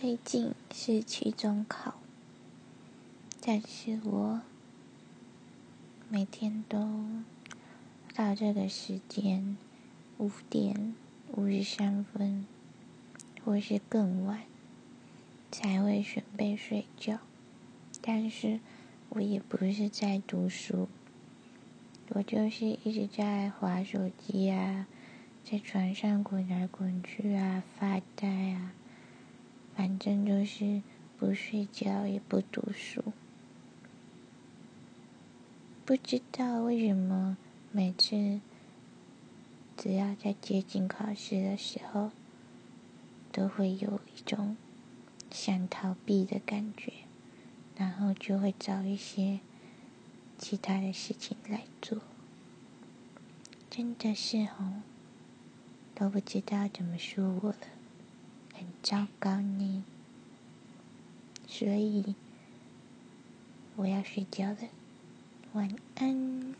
[0.00, 1.92] 最近是期中考，
[3.42, 4.40] 但是我
[6.08, 7.06] 每天都
[8.14, 9.58] 到这个时间
[10.16, 10.94] 五点
[11.36, 12.46] 五十三分，
[13.44, 14.40] 或是更晚
[15.52, 17.18] 才会准备睡觉。
[18.00, 18.58] 但是
[19.10, 20.88] 我也不是在读书，
[22.08, 24.86] 我就是一直在划手机啊，
[25.44, 28.72] 在床上滚来滚去啊，发呆啊。
[30.02, 30.80] 反正就是
[31.18, 33.12] 不睡觉也不读书，
[35.84, 37.36] 不知道为什么
[37.70, 38.40] 每次
[39.76, 42.12] 只要在接近考试的时候，
[43.30, 44.56] 都会有一种
[45.30, 46.94] 想逃避的感觉，
[47.76, 49.40] 然后就会找一些
[50.38, 51.98] 其他的事情来做，
[53.68, 54.80] 真的是哦，
[55.94, 57.58] 都不知道怎么说我了。
[58.52, 59.84] 很糟糕呢，
[61.60, 62.14] 所以
[63.76, 64.56] 我要睡觉了，
[65.52, 66.54] 晚安。